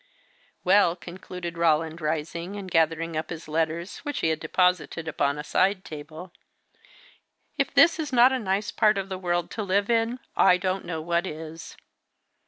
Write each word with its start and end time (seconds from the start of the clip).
"Well," 0.63 0.95
concluded 0.95 1.59
Roland, 1.59 2.01
rising, 2.01 2.55
and 2.55 2.71
gathering 2.71 3.15
up 3.15 3.29
his 3.29 3.47
letters, 3.47 3.99
which 3.99 4.21
he 4.21 4.29
had 4.29 4.39
deposited 4.39 5.07
upon 5.07 5.37
a 5.37 5.43
side 5.43 5.85
table, 5.85 6.31
"if 7.59 7.71
this 7.71 7.99
is 7.99 8.11
not 8.11 8.31
a 8.33 8.39
nice 8.39 8.71
part 8.71 8.97
of 8.97 9.09
the 9.09 9.19
world 9.19 9.51
to 9.51 9.61
live 9.61 9.91
in, 9.91 10.17
I 10.35 10.57
don't 10.57 10.85
know 10.85 11.03
what 11.03 11.27
is! 11.27 11.77